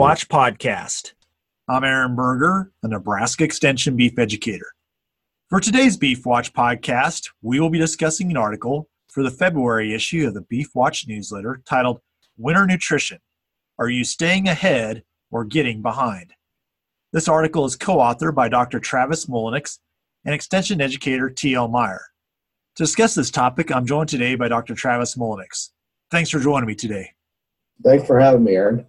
[0.00, 1.12] Watch podcast.
[1.68, 4.72] I'm Aaron Berger, a Nebraska Extension beef educator.
[5.50, 10.26] For today's Beef Watch podcast, we will be discussing an article for the February issue
[10.26, 12.00] of the Beef Watch newsletter titled
[12.38, 13.18] Winter Nutrition
[13.78, 16.32] Are You Staying Ahead or Getting Behind?
[17.12, 18.80] This article is co authored by Dr.
[18.80, 19.80] Travis Mulliniks
[20.24, 21.68] and Extension educator T.L.
[21.68, 22.06] Meyer.
[22.76, 24.74] To discuss this topic, I'm joined today by Dr.
[24.74, 25.72] Travis Mulliniks.
[26.10, 27.10] Thanks for joining me today.
[27.84, 28.86] Thanks for having me, Aaron.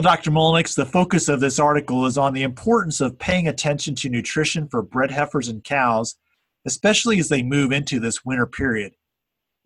[0.00, 0.30] Well, Dr.
[0.30, 4.66] Mulliniks, the focus of this article is on the importance of paying attention to nutrition
[4.66, 6.16] for bred heifers and cows,
[6.64, 8.94] especially as they move into this winter period.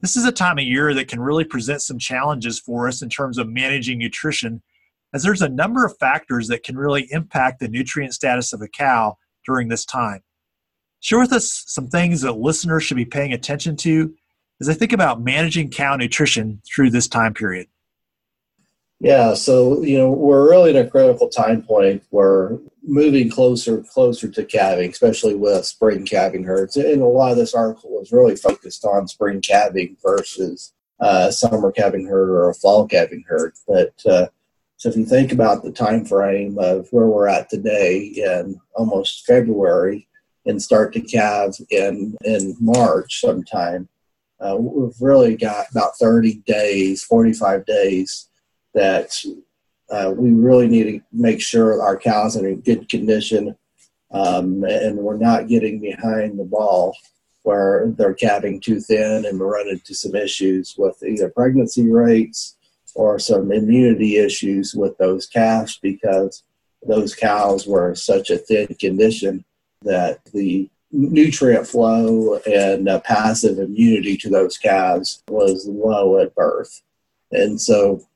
[0.01, 3.11] This is a time of year that can really present some challenges for us in
[3.11, 4.61] terms of managing nutrition,
[5.13, 8.67] as there's a number of factors that can really impact the nutrient status of a
[8.67, 10.19] cow during this time.
[10.99, 14.13] Share with us some things that listeners should be paying attention to
[14.61, 17.69] as they think about managing cow nutrition through this time period.
[19.01, 22.03] Yeah, so you know we're really in a critical time point.
[22.11, 26.77] We're moving closer, closer to calving, especially with spring calving herds.
[26.77, 31.73] And a lot of this article was really focused on spring calving versus uh, summer
[31.73, 33.55] calving herd or a fall calving herd.
[33.67, 34.27] But uh,
[34.77, 39.27] so if you think about the time frame of where we're at today in almost
[39.27, 40.09] February
[40.47, 43.89] and start to calve in in March sometime,
[44.41, 48.29] uh, we've really got about 30 days, 45 days
[48.75, 49.15] that
[49.91, 53.57] uh, we really need to make sure our cows are in good condition
[54.11, 56.97] um, and we're not getting behind the ball
[57.43, 62.57] where they're calving too thin and we're running into some issues with either pregnancy rates
[62.95, 66.43] or some immunity issues with those calves because
[66.87, 69.45] those cows were in such a thin condition
[69.83, 76.83] that the nutrient flow and uh, passive immunity to those calves was low at birth.
[77.33, 78.07] And so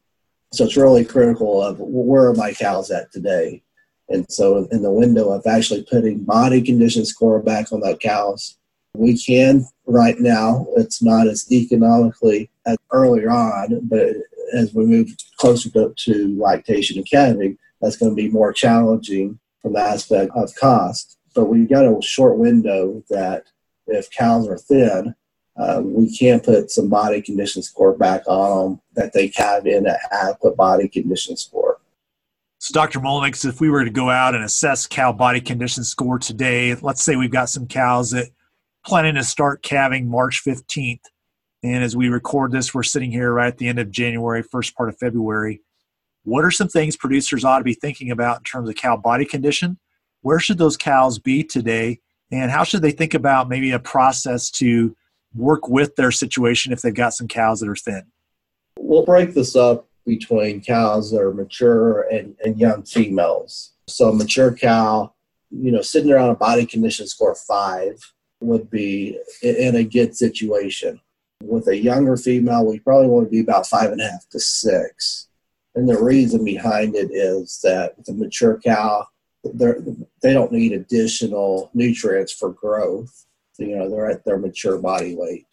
[0.52, 3.62] so it's really critical of where are my cows at today.
[4.08, 8.56] And so in the window of actually putting body condition score back on that cows,
[8.94, 10.66] we can right now.
[10.76, 14.16] It's not as economically as earlier on, but
[14.54, 19.38] as we move closer to, to lactation and calving, that's going to be more challenging
[19.60, 21.18] from the aspect of cost.
[21.34, 23.44] But we've got a short window that
[23.86, 25.14] if cows are thin,
[25.58, 29.86] uh, we can't put some body condition score back on them that they have in
[29.86, 31.80] an adequate body condition score.
[32.58, 33.00] So, Dr.
[33.00, 37.02] Mulliniks, if we were to go out and assess cow body condition score today, let's
[37.02, 38.30] say we've got some cows that
[38.84, 41.00] planning to start calving March 15th.
[41.62, 44.76] And as we record this, we're sitting here right at the end of January, first
[44.76, 45.60] part of February.
[46.24, 49.24] What are some things producers ought to be thinking about in terms of cow body
[49.24, 49.78] condition?
[50.22, 52.00] Where should those cows be today?
[52.30, 54.96] And how should they think about maybe a process to
[55.34, 58.04] work with their situation if they've got some cows that are thin?
[58.78, 63.72] We'll break this up between cows that are mature and, and young females.
[63.86, 65.12] So a mature cow,
[65.50, 67.94] you know, sitting around a body condition score five
[68.40, 71.00] would be in a good situation.
[71.42, 74.40] With a younger female, we probably want to be about five and a half to
[74.40, 75.28] six.
[75.74, 79.06] And the reason behind it is that the mature cow,
[79.44, 83.26] they don't need additional nutrients for growth
[83.58, 85.46] you know they're at their mature body weight.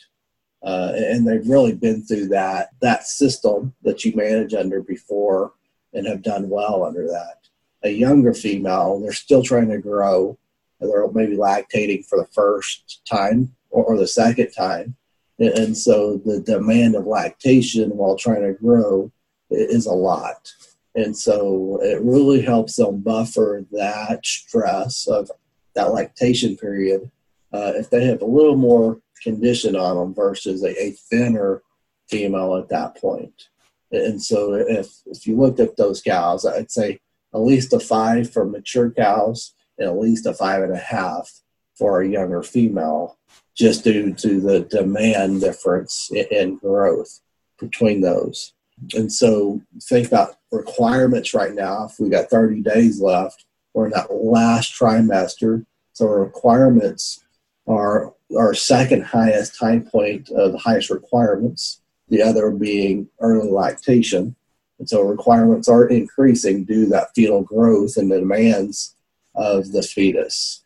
[0.63, 5.53] Uh, and they've really been through that that system that you manage under before
[5.93, 7.37] and have done well under that.
[7.83, 10.37] A younger female they're still trying to grow.
[10.79, 14.95] They're maybe lactating for the first time or, or the second time.
[15.37, 19.11] And so the demand of lactation while trying to grow
[19.49, 20.51] is a lot.
[20.95, 25.29] And so it really helps them buffer that stress of
[25.75, 27.11] that lactation period
[27.55, 31.61] uh, if they have a little more condition on them versus a, a thinner
[32.09, 33.49] female at that point.
[33.91, 36.99] And so if, if you looked at those cows, I'd say
[37.33, 41.31] at least a five for mature cows and at least a five and a half
[41.77, 43.17] for a younger female,
[43.55, 47.21] just due to the demand difference in growth
[47.59, 48.53] between those.
[48.93, 51.85] And so think about requirements right now.
[51.85, 55.65] If we got 30 days left, we're in that last trimester.
[55.93, 57.24] So requirements
[57.67, 64.35] are our second highest time point of the highest requirements, the other being early lactation.
[64.79, 68.95] And so requirements are increasing due to that fetal growth and the demands
[69.35, 70.63] of the fetus.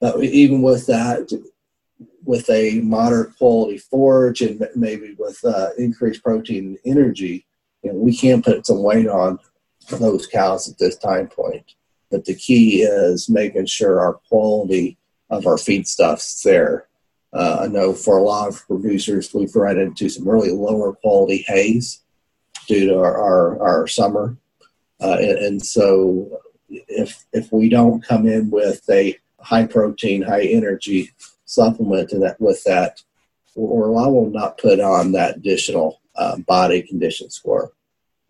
[0.00, 1.32] But even with that,
[2.24, 7.46] with a moderate quality forage and maybe with uh, increased protein and energy,
[7.82, 9.38] you know, we can put some weight on
[9.90, 11.74] those cows at this time point.
[12.10, 14.98] But the key is making sure our quality
[15.30, 16.86] of our feedstuffs there.
[17.32, 21.44] Uh, I know for a lot of producers, we've run into some really lower quality
[21.46, 22.02] hays
[22.66, 24.36] due to our, our, our summer.
[25.00, 26.40] Uh, and, and, so
[26.70, 31.10] if if we don't come in with a high protein, high energy
[31.44, 33.02] supplement and that with that,
[33.54, 37.72] or I will not put on that additional uh, body condition score.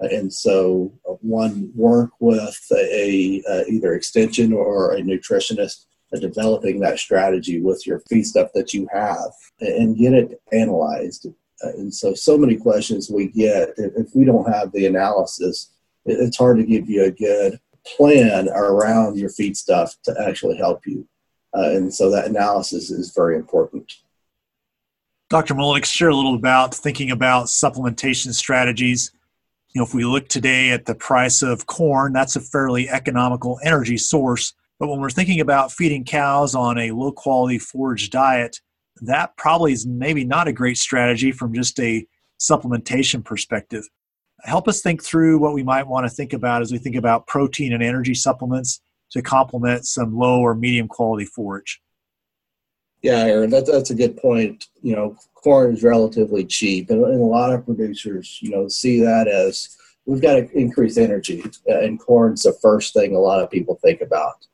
[0.00, 5.86] And so, uh, one work with a, a, either extension or a nutritionist
[6.20, 9.30] developing that strategy with your feed stuff that you have
[9.60, 11.26] and get it analyzed.
[11.64, 15.72] Uh, and so, so many questions we get if we don't have the analysis,
[16.04, 17.58] it's hard to give you a good
[17.96, 21.06] plan around your feed stuff to actually help you.
[21.56, 23.90] Uh, and so, that analysis is very important.
[25.28, 25.54] Dr.
[25.54, 29.10] Mulliniks, share a little about thinking about supplementation strategies.
[29.70, 33.58] You know, if we look today at the price of corn, that's a fairly economical
[33.64, 34.52] energy source.
[34.78, 38.60] But when we're thinking about feeding cows on a low quality forage diet,
[39.02, 42.06] that probably is maybe not a great strategy from just a
[42.40, 43.84] supplementation perspective.
[44.42, 47.26] Help us think through what we might want to think about as we think about
[47.26, 48.80] protein and energy supplements
[49.10, 51.80] to complement some low or medium quality forage.
[53.02, 54.66] Yeah, Aaron, that, that's a good point.
[54.82, 59.00] You know, corn is relatively cheap, and, and, a lot of producers, you know, see
[59.00, 59.76] that as
[60.06, 64.00] we've got to increase energy, and corn's the first thing a lot of people think
[64.00, 64.46] about.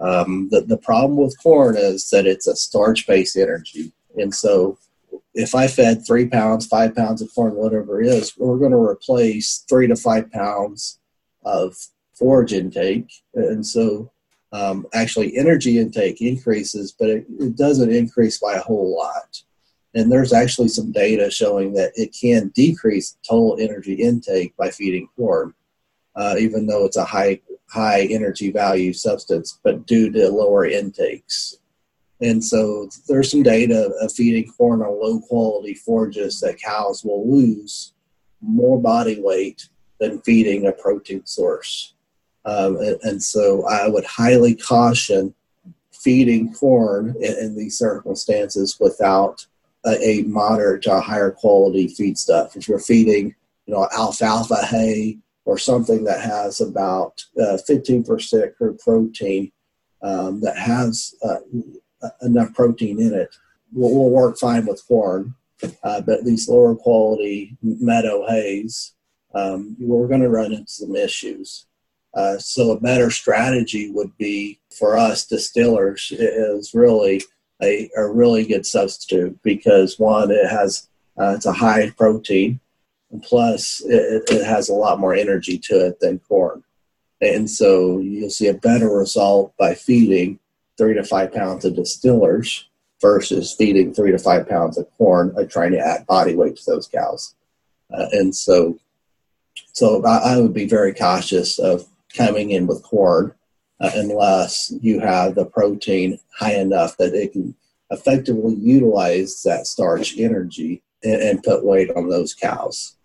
[0.00, 3.92] Um, the, the problem with corn is that it's a starch based energy.
[4.16, 4.78] And so
[5.34, 8.76] if I fed three pounds, five pounds of corn, whatever it is, we're going to
[8.78, 10.98] replace three to five pounds
[11.44, 11.76] of
[12.14, 13.10] forage intake.
[13.34, 14.10] And so
[14.52, 19.42] um, actually, energy intake increases, but it, it doesn't increase by a whole lot.
[19.94, 25.08] And there's actually some data showing that it can decrease total energy intake by feeding
[25.16, 25.54] corn,
[26.14, 31.58] uh, even though it's a high high energy value substance, but due to lower intakes.
[32.20, 37.28] And so there's some data of feeding corn on low quality forages that cows will
[37.28, 37.92] lose
[38.40, 39.68] more body weight
[39.98, 41.94] than feeding a protein source.
[42.44, 45.34] Um, and, and, so I would highly caution
[45.92, 49.46] feeding corn in, in these circumstances without
[49.86, 52.54] a, a, moderate to higher quality feedstuff.
[52.54, 53.34] If you're feeding,
[53.66, 59.52] you know, alfalfa hay or something that has about uh, 15% crude protein
[60.02, 61.38] um, that has uh,
[62.22, 63.34] enough protein in it
[63.72, 65.34] will, will work fine with corn.
[65.82, 68.94] Uh, but these lower quality meadow hays,
[69.34, 71.66] um, we're going to run into some issues.
[72.14, 77.22] Uh, so a better strategy would be for us distillers is really
[77.62, 80.88] a, a really good substitute because one, it has
[81.18, 82.60] uh, it's a high protein
[83.22, 86.64] plus it, it has a lot more energy to it than corn.
[87.20, 90.38] And so you'll see a better result by feeding
[90.76, 92.68] three to five pounds of distillers
[93.00, 96.62] versus feeding three to five pounds of corn and trying to add body weight to
[96.66, 97.34] those cows.
[97.92, 98.78] Uh, and so,
[99.72, 103.34] so I, I, would be very cautious of coming in with corn
[103.80, 107.54] uh, unless you have the protein high enough that it can
[107.90, 112.96] effectively utilize that starch energy and, and put weight on those cows.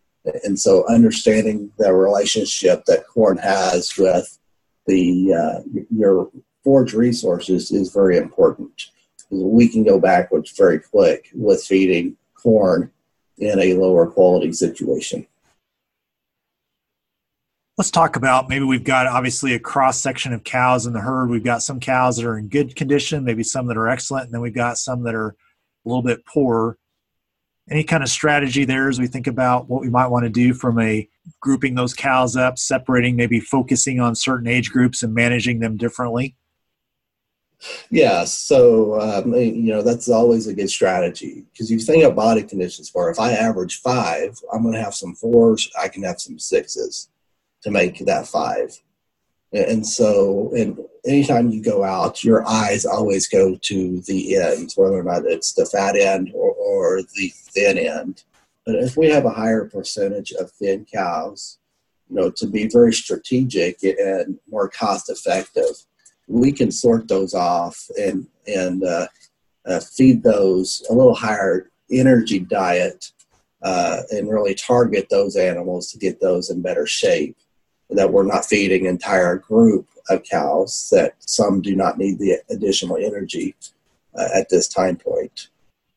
[0.43, 4.37] And so, understanding the relationship that corn has with
[4.85, 6.29] the uh, your
[6.63, 8.87] forage resources is very important.
[9.29, 12.91] We can go backwards very quick with feeding corn
[13.37, 15.25] in a lower quality situation.
[17.77, 21.29] Let's talk about maybe we've got obviously a cross section of cows in the herd.
[21.29, 24.33] We've got some cows that are in good condition, maybe some that are excellent, and
[24.33, 26.77] then we've got some that are a little bit poor
[27.69, 30.53] any kind of strategy there as we think about what we might want to do
[30.53, 31.07] from a
[31.39, 36.35] grouping those cows up, separating, maybe focusing on certain age groups and managing them differently?
[37.89, 42.41] Yeah, so um, you know that's always a good strategy because you think of body
[42.41, 43.09] condition score.
[43.09, 45.69] If I average five, I'm going to have some fours.
[45.79, 47.09] I can have some sixes
[47.63, 48.79] to make that five.
[49.51, 54.99] And so, and anytime you go out, your eyes always go to the ends, whether
[54.99, 58.23] or not it's the fat end or, or the thin end.
[58.65, 61.57] But if we have a higher percentage of thin cows,
[62.09, 65.85] you know, to be very strategic and more cost effective,
[66.27, 69.07] we can sort those off and and uh,
[69.65, 73.11] uh, feed those a little higher energy diet
[73.63, 77.35] uh, and really target those animals to get those in better shape
[77.89, 82.97] that we're not feeding entire group of cows that some do not need the additional
[82.97, 83.55] energy
[84.17, 85.49] uh, at this time point.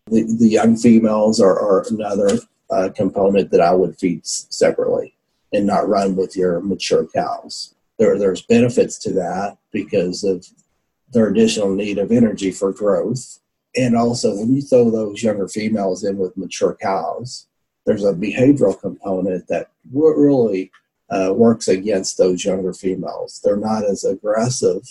[0.06, 2.38] The, the young females are, are another
[2.70, 5.14] uh, component that I would feed separately
[5.52, 7.74] and not run with your mature cows.
[7.98, 10.46] There, there's benefits to that because of
[11.12, 13.38] their additional need of energy for growth.
[13.76, 17.46] And also, when you throw those younger females in with mature cows,
[17.86, 20.70] there's a behavioral component that really
[21.12, 23.40] uh, works against those younger females.
[23.44, 24.82] They're not as aggressive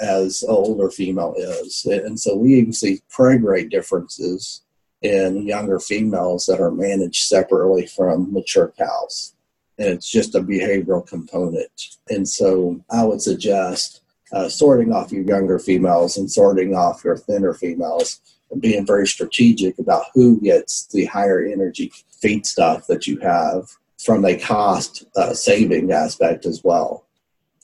[0.00, 1.84] as an older female is.
[1.86, 4.62] And so we even see rate differences
[5.00, 9.34] in younger females that are managed separately from mature cows.
[9.78, 11.96] And it's just a behavioral component.
[12.08, 17.16] And so I would suggest uh, sorting off your younger females and sorting off your
[17.16, 18.20] thinner females
[18.50, 23.68] and being very strategic about who gets the higher energy feed stuff that you have
[24.04, 27.06] from a cost uh, saving aspect as well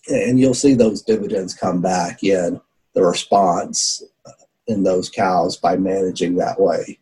[0.09, 2.61] and you'll see those dividends come back in
[2.95, 4.03] the response
[4.67, 6.99] in those cows by managing that way.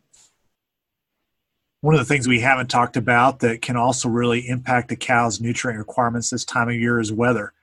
[1.81, 5.39] One of the things we haven't talked about that can also really impact the cow's
[5.39, 7.53] nutrient requirements this time of year is weather.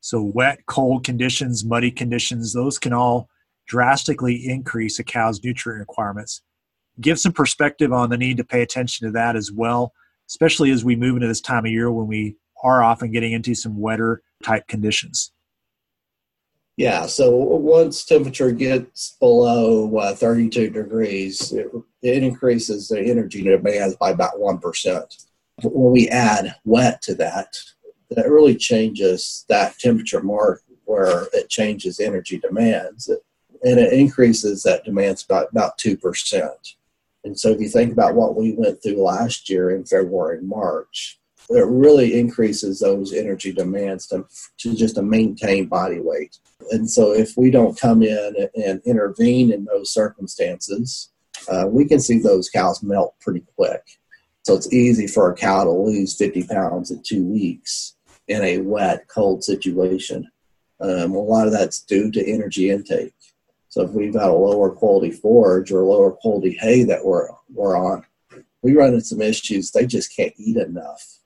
[0.00, 3.28] So, wet, cold conditions, muddy conditions, those can all
[3.66, 6.42] drastically increase a cow's nutrient requirements.
[7.00, 9.92] Give some perspective on the need to pay attention to that as well,
[10.30, 13.54] especially as we move into this time of year when we are often getting into
[13.54, 15.32] some wetter type conditions.
[16.76, 21.66] Yeah, so once temperature gets below uh, 32 degrees, it,
[22.00, 25.26] it, increases the energy demand by about 1%.
[25.62, 27.54] When we add wet to that,
[28.10, 33.10] that really changes that temperature mark where it changes energy demands.
[33.62, 36.50] And it increases that demands by about 2%.
[37.24, 40.48] And so if you think about what we went through last year in February and
[40.48, 41.18] March,
[41.50, 44.24] it really increases those energy demands to,
[44.58, 46.38] to just to maintain body weight.
[46.70, 51.10] And so if we don't come in and intervene in those circumstances,
[51.50, 53.82] uh, we can see those cows melt pretty quick.
[54.42, 57.96] So it's easy for a cow to lose 50 pounds in two weeks
[58.28, 60.30] in a wet, cold situation.
[60.80, 63.12] Um, a lot of that's due to energy intake.
[63.70, 67.76] So if we've got a lower quality forage or lower quality hay that we're, we're
[67.76, 68.04] on,
[68.62, 69.70] we run into some issues.
[69.70, 71.18] They just can't eat enough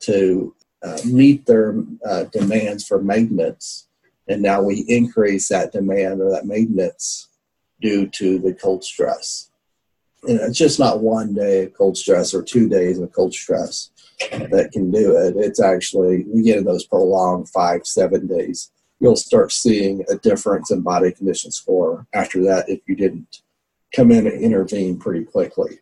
[0.00, 3.86] to uh, meet their uh, demands for maintenance.
[4.28, 7.28] And now we increase that demand or that maintenance
[7.80, 9.50] due to the cold stress.
[10.24, 13.90] And it's just not one day of cold stress or two days of cold stress
[14.30, 15.34] that can do it.
[15.36, 18.72] It's actually, we get in those prolonged five, seven days.
[19.02, 23.42] You'll start seeing a difference in body condition score after that if you didn't
[23.92, 25.80] come in and intervene pretty quickly.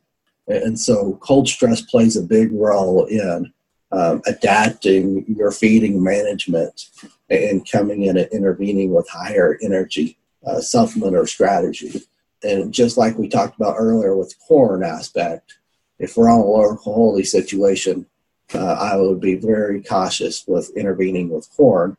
[0.48, 3.52] And so cold stress plays a big role in
[3.92, 6.86] um, adapting your feeding management
[7.28, 12.00] and coming in and intervening with higher energy uh, supplement or strategy.
[12.42, 15.58] And just like we talked about earlier with corn aspect,
[15.98, 18.06] if we're on a lower quality situation,
[18.54, 21.98] uh, I would be very cautious with intervening with corn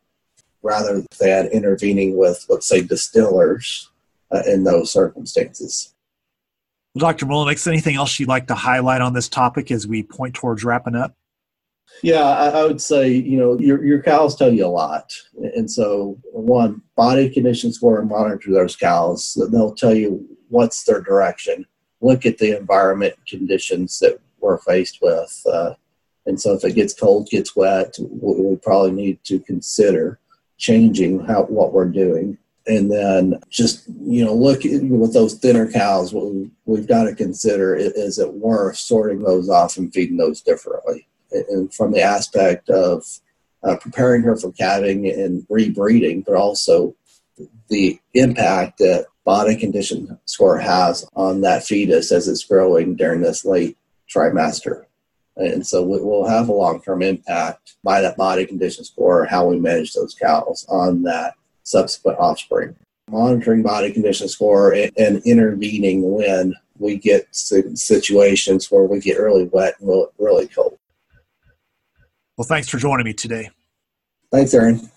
[0.63, 3.89] rather than intervening with, let's say, distillers
[4.32, 5.94] uh, in those circumstances.
[6.94, 7.25] Well, Dr.
[7.25, 10.96] Mulliniks, anything else you'd like to highlight on this topic as we point towards wrapping
[10.96, 11.15] up?
[12.03, 15.13] Yeah, I, I, would say you know your your cows tell you a lot,
[15.56, 19.38] and so one body condition score and monitor those cows.
[19.51, 21.65] They'll tell you what's their direction.
[22.00, 25.74] Look at the environment conditions that we're faced with, uh,
[26.25, 30.21] and so if it gets cold, gets wet, we, we probably need to consider
[30.62, 32.38] changing how what we're doing.
[32.68, 36.13] And then just you know look at, with those thinner cows.
[36.13, 40.41] What we, we've got to consider is it worth sorting those off and feeding those
[40.41, 43.03] differently and from the aspect of
[43.63, 46.96] uh, preparing her for calving and rebreeding, but also
[47.70, 53.46] the impact that body condition score has on that fetus as it's growing during this
[53.46, 53.77] late
[54.13, 54.86] trimester.
[55.38, 59.60] And so we'll have a long term impact by that body condition score, how we
[59.60, 61.34] manage those cows on that
[61.64, 62.76] subsequent offspring.
[63.10, 69.76] Monitoring body condition score and intervening when we get situations where we get really wet
[69.80, 70.78] and really cold.
[72.38, 73.50] Well, thanks for joining me today.
[74.32, 74.90] Thanks, Aaron.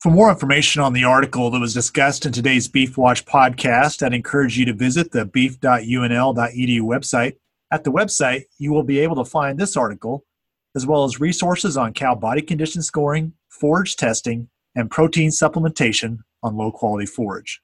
[0.00, 4.12] For more information on the article that was discussed in today's Beef Watch podcast, I'd
[4.12, 7.36] encourage you to visit the beef.unl.edu website.
[7.72, 10.24] At the website, you will be able to find this article,
[10.76, 16.56] as well as resources on cow body condition scoring, forage testing, and protein supplementation on
[16.56, 17.60] low quality forage.